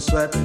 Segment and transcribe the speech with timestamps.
[0.00, 0.34] sweat.
[0.34, 0.42] You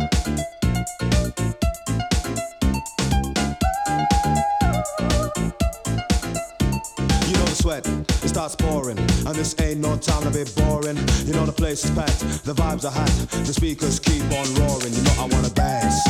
[7.34, 10.98] know the sweat, it starts pouring, and this ain't no time to be boring.
[11.26, 13.12] You know the place is packed, the vibes are hot,
[13.46, 14.94] the speakers keep on roaring.
[14.94, 16.02] You know I wanna dance.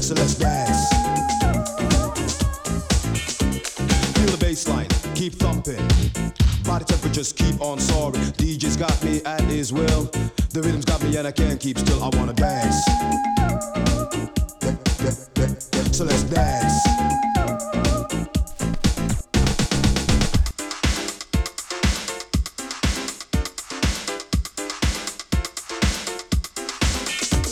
[0.00, 0.88] So let's dance.
[4.14, 6.09] Feel the bass line, keep thumping.
[6.70, 8.22] Body temperatures keep on soaring.
[8.38, 10.04] DJ's got me at his will.
[10.52, 12.00] The rhythm's got me and I can't keep still.
[12.00, 12.84] I wanna dance.
[15.90, 16.86] So let's dance.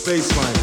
[0.07, 0.58] Baseline.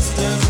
[0.00, 0.49] distance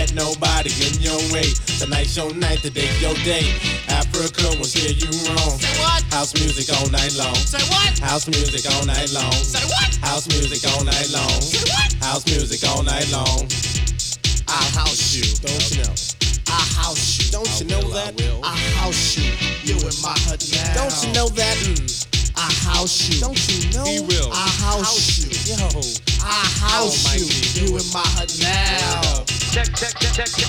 [0.00, 1.44] let nobody get in your way.
[1.76, 3.44] Tonight's your night, today's your day.
[3.92, 5.60] Africa will steer you wrong.
[5.60, 6.00] Say what?
[6.08, 7.36] House music all night long.
[7.36, 7.98] Say what?
[8.00, 9.32] House music all night long.
[9.32, 9.92] Say what?
[10.00, 11.40] House music all night long.
[11.44, 11.92] Say what?
[12.00, 13.44] House music all night long.
[14.48, 15.28] I'll house you.
[15.44, 15.92] Don't you know?
[16.48, 17.30] I house you.
[17.36, 18.16] Don't you know that?
[18.42, 19.28] I house you.
[19.68, 20.80] You in my hut now.
[20.80, 21.56] Don't you know that?
[21.68, 22.08] Mm.
[22.40, 23.20] I house you.
[23.20, 23.84] Don't you know?
[23.84, 24.32] He will.
[24.32, 25.28] I house you.
[25.44, 25.60] Yo.
[26.24, 27.28] I house you.
[27.60, 29.29] You in my hut now.
[29.50, 30.40] Check, check, check, check.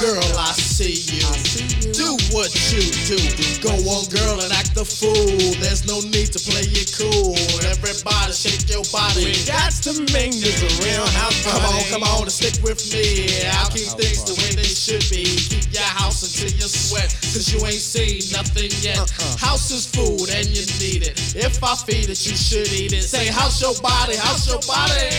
[0.00, 1.89] Girl, I see you.
[2.30, 3.18] What you do.
[3.58, 5.34] Go on, girl, and act the fool.
[5.58, 7.34] There's no need to play it cool.
[7.66, 9.34] Everybody shake your body.
[9.34, 11.58] We got to make this a real house party.
[11.58, 13.34] Come on, come on, and stick with me.
[13.58, 15.26] I'll keep things the way they should be.
[15.26, 19.02] Keep your house until you sweat, cause you ain't seen nothing yet.
[19.02, 19.36] Uh-uh.
[19.36, 21.18] House is food and you need it.
[21.34, 23.02] If I feed it, you should eat it.
[23.02, 25.10] Say, house your body, house your body.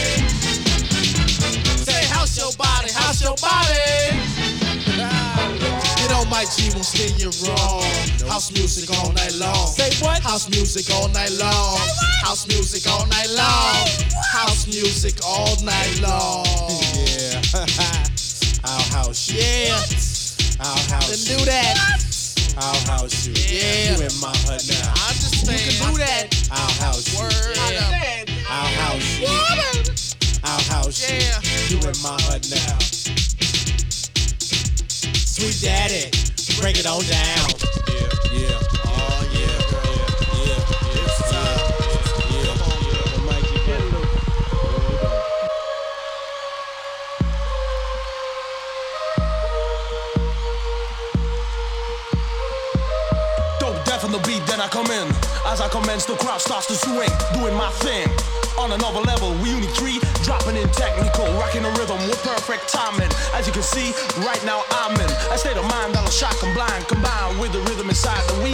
[1.75, 4.50] Say, house your body, house your body.
[6.31, 7.83] My G, won't steer you wrong.
[8.31, 9.67] House music all night long.
[9.67, 10.23] Say what?
[10.23, 11.77] House music all night long.
[12.23, 13.75] House music all night long.
[14.31, 16.47] House music all night long.
[16.95, 17.35] Yeah.
[18.63, 19.27] I'll house.
[19.27, 21.35] Yeah, then house you.
[21.35, 21.75] do that.
[22.57, 23.33] I'll house you.
[23.35, 23.97] Yeah.
[23.97, 24.87] You in my hut now.
[25.03, 25.59] I'm just saying.
[25.59, 26.47] You can do that.
[26.49, 27.19] I'll house you.
[27.19, 27.57] Word.
[27.75, 28.23] Yeah.
[28.47, 29.27] I'll house you.
[30.45, 31.17] I'll house you.
[31.19, 31.75] Yeah.
[31.75, 32.91] You in my hut now.
[35.41, 36.05] Sweet daddy,
[36.61, 37.49] break it on down.
[37.89, 38.61] Yeah, yeah.
[38.85, 41.01] Oh yeah, yeah, yeah.
[41.01, 41.65] It's time.
[42.29, 42.53] Yeah,
[42.85, 43.25] yeah.
[43.25, 44.05] Mikey, get low.
[53.59, 55.07] Dope death on the beat, then I come in.
[55.47, 58.07] As I commence, the crowd starts to swing, doing my thing.
[58.59, 63.09] On another level, we Unique three, dropping in technical, rocking the rhythm with perfect timing.
[63.33, 66.53] As you can see, right now I'm in a state of mind that'll shock and
[66.53, 68.51] blind, combined with the rhythm inside the we.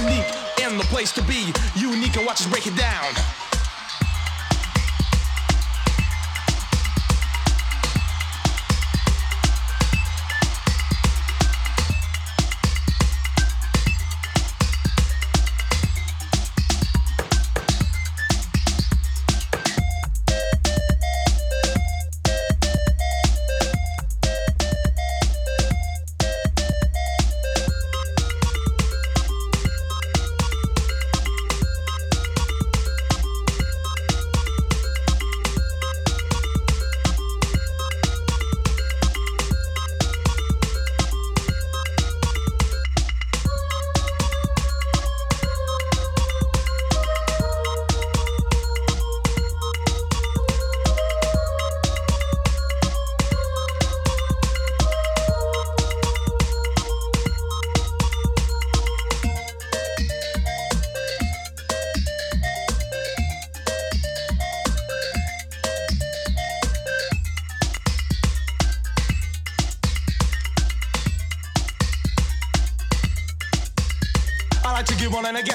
[0.00, 0.26] Unique
[0.62, 3.53] in the place to be, unique and watch us break it down.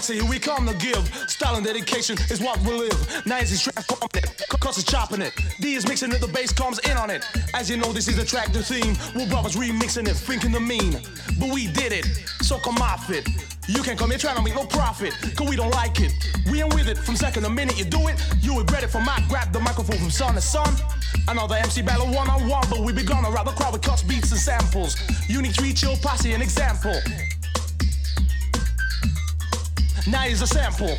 [0.10, 1.06] Guess here we come to give.
[1.30, 3.26] Style and dedication is what we live.
[3.26, 5.34] Nines is transforming it, c- cause it's chopping it.
[5.60, 7.26] D is mixing it, the bass comes in on it.
[7.54, 8.96] As you know, this is a track, the theme.
[9.16, 10.94] We're brothers remixing it, thinking the mean.
[11.40, 12.06] But we did it,
[12.42, 13.28] so come off it.
[13.68, 16.12] You can come here trying to make no profit, cause we don't like it.
[16.52, 18.16] We ain't with it from second the minute you do it.
[18.42, 20.74] You regret it from I grab the microphone from son to son.
[21.28, 24.04] Another MC battle one on one, but we be gonna rock the crowd with cuts,
[24.04, 24.98] beats, and samples.
[25.28, 27.00] You Unique three chill posse, an example.
[30.10, 30.99] Now here's a sample.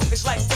[0.00, 0.51] It's like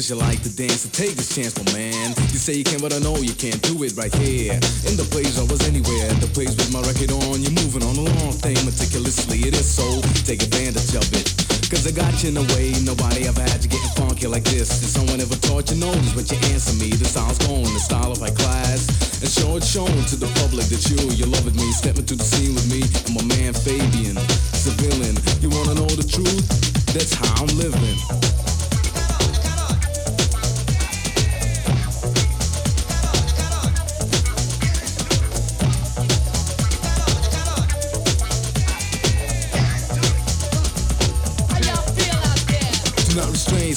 [0.00, 0.88] cause you like to dance.
[0.88, 2.16] So take this chance, my man.
[2.32, 4.56] You say you can, but I know you can't do it right here.
[4.88, 6.08] In the place, I was anywhere.
[6.24, 9.44] The place with my record on, you're moving on a long thing meticulously.
[9.44, 9.84] It is so,
[10.24, 11.28] take advantage of it.
[11.68, 14.72] Cause I got you in a way nobody ever had you getting funky like this.
[14.80, 18.16] If someone ever taught you notice what you answer me, the style's gone, the style
[18.16, 18.88] of high class.
[19.20, 21.68] And show it shown to the public that you, you love it me.
[21.76, 24.16] Step into the scene with me and my man Fabian,
[24.56, 25.20] civilian.
[25.44, 26.48] You wanna know the truth?
[26.88, 28.29] That's how I'm living.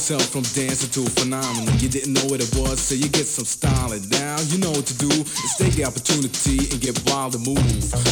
[0.04, 1.72] Yourself from dancing to a phenomenon.
[1.80, 3.96] You didn't know what it was, so you get some style.
[3.96, 5.08] And now you know what to do.
[5.08, 7.64] Is take the opportunity and get wild and move.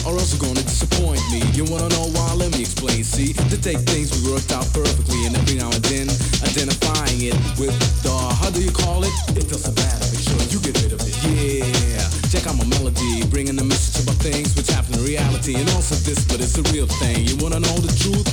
[0.07, 1.43] Or else you're gonna disappoint me.
[1.51, 2.31] You wanna know why?
[2.39, 3.03] Let me explain.
[3.03, 6.07] See, to take things we worked out perfectly, and every now and then
[6.47, 7.75] identifying it with
[8.07, 9.11] the how do you call it?
[9.35, 10.07] It doesn't matter.
[10.15, 11.11] Make sure you get rid of it.
[11.27, 12.07] Yeah.
[12.31, 15.99] Check out my melody, bringing the message about things which happen in reality, and also
[16.07, 17.27] this, but it's a real thing.
[17.27, 18.23] You wanna know the truth?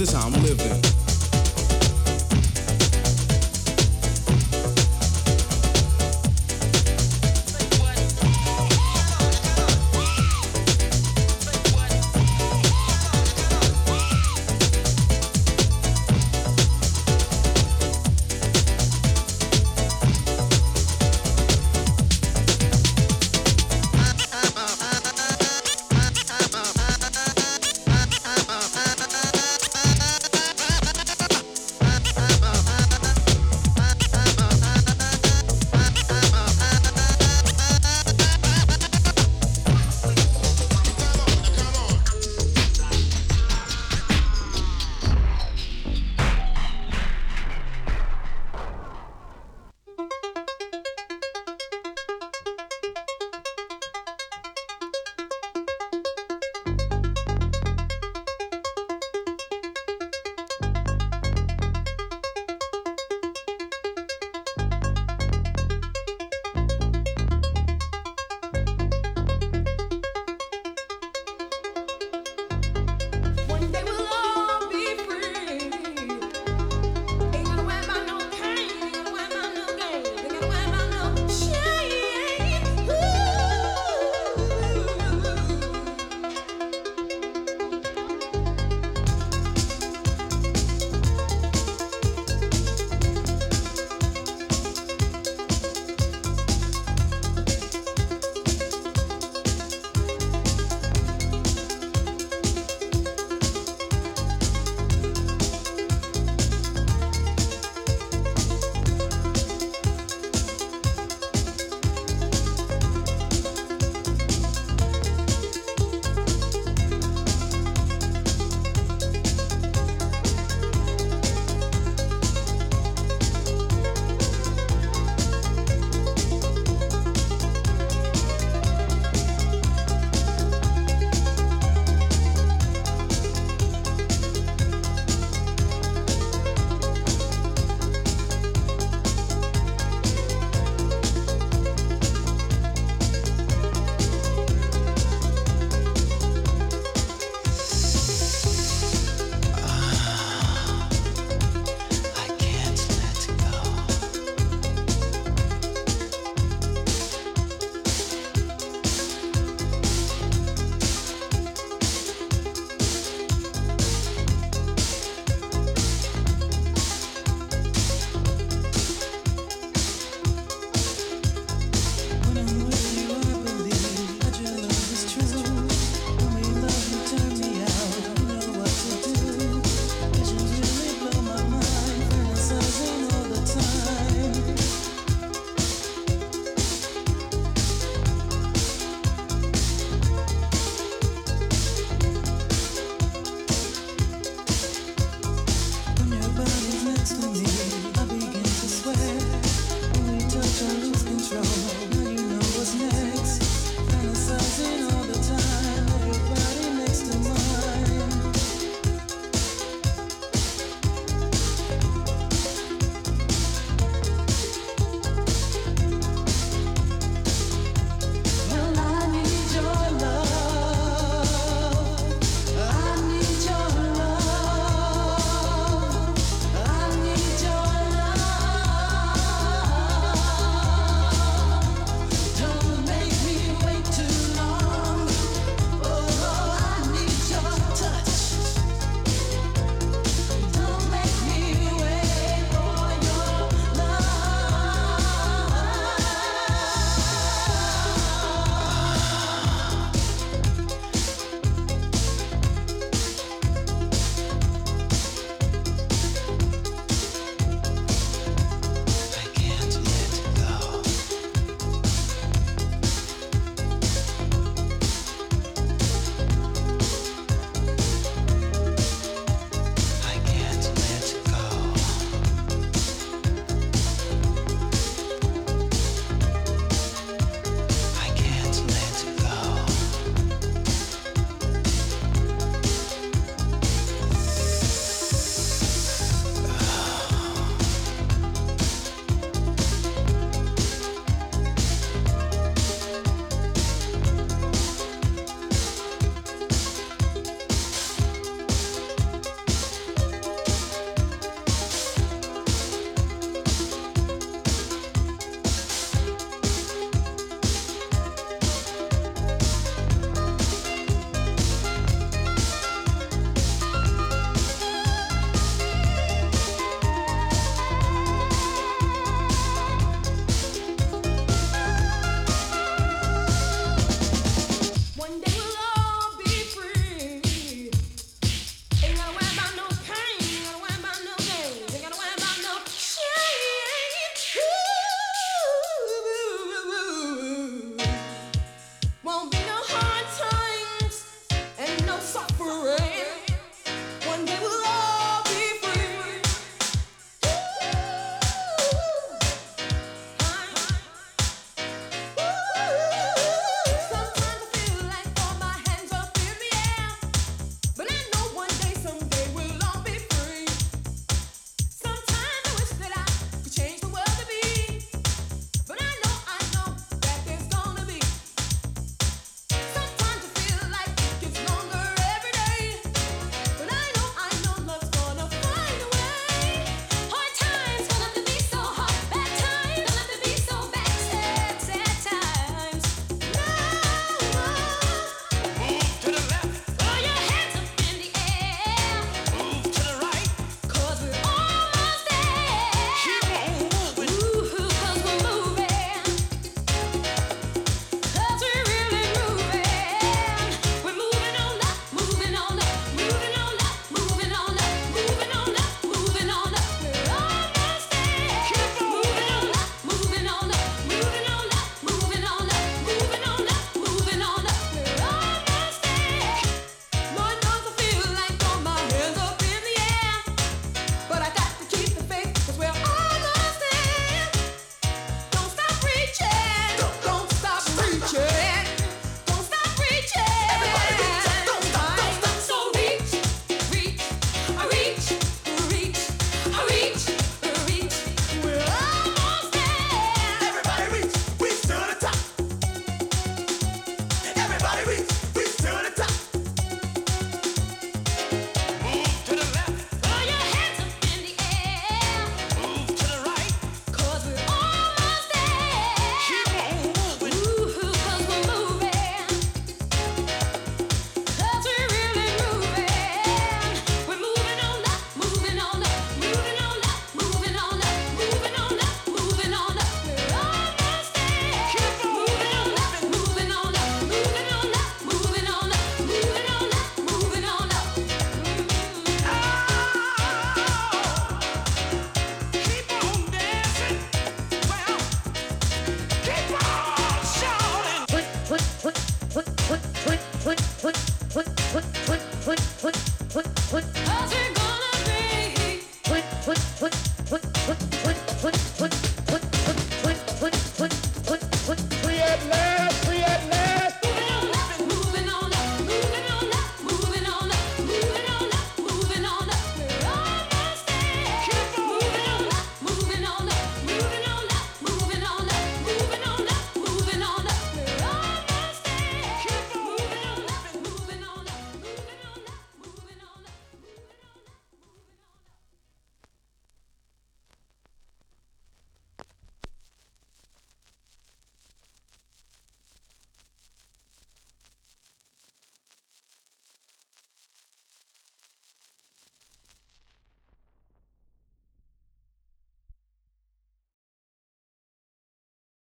[0.00, 0.80] This is how I'm living.